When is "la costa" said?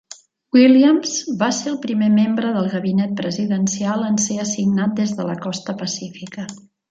5.31-5.77